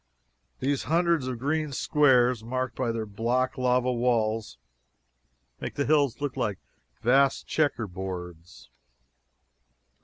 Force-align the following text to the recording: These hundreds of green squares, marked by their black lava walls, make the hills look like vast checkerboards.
These 0.59 0.85
hundreds 0.85 1.27
of 1.27 1.37
green 1.37 1.71
squares, 1.73 2.43
marked 2.43 2.75
by 2.75 2.91
their 2.91 3.05
black 3.05 3.55
lava 3.55 3.93
walls, 3.93 4.57
make 5.59 5.75
the 5.75 5.85
hills 5.85 6.19
look 6.19 6.35
like 6.35 6.57
vast 7.03 7.45
checkerboards. 7.47 8.69